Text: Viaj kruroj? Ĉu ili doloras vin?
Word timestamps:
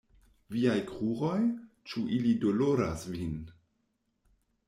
Viaj 0.53 0.77
kruroj? 0.91 1.35
Ĉu 1.91 2.01
ili 2.17 2.33
doloras 2.45 3.05
vin? 3.17 3.37